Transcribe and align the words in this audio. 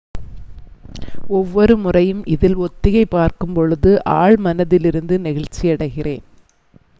"""ஒவ்வொரு 1.29 1.77
முறையும் 1.77 2.25
இதில் 2.25 2.57
ஒத்திகைப்பார்க்கும் 2.57 3.53
பொழுது 3.53 3.91
ஆழ்மனத்திலிருந்து 4.15 5.17
நெகிழ்ச்சியடைகிறேன்."" 5.19 6.25